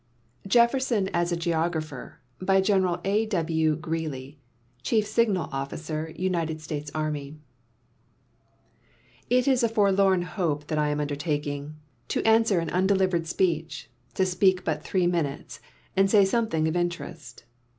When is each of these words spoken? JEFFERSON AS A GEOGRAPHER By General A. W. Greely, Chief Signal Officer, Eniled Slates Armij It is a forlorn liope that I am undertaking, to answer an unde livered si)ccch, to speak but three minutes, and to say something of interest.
JEFFERSON 0.47 1.09
AS 1.13 1.31
A 1.31 1.37
GEOGRAPHER 1.37 2.17
By 2.41 2.59
General 2.59 2.99
A. 3.05 3.27
W. 3.27 3.75
Greely, 3.75 4.39
Chief 4.81 5.05
Signal 5.05 5.47
Officer, 5.51 6.11
Eniled 6.17 6.59
Slates 6.59 6.89
Armij 6.89 7.35
It 9.29 9.47
is 9.47 9.61
a 9.61 9.69
forlorn 9.69 10.23
liope 10.25 10.65
that 10.69 10.79
I 10.79 10.87
am 10.89 10.99
undertaking, 10.99 11.75
to 12.07 12.23
answer 12.27 12.57
an 12.57 12.71
unde 12.71 12.97
livered 12.97 13.25
si)ccch, 13.25 13.89
to 14.15 14.25
speak 14.25 14.63
but 14.65 14.81
three 14.83 15.05
minutes, 15.05 15.59
and 15.95 16.07
to 16.07 16.11
say 16.13 16.25
something 16.25 16.67
of 16.67 16.75
interest. 16.75 17.43